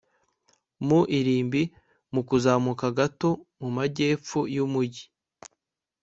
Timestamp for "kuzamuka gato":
2.29-3.29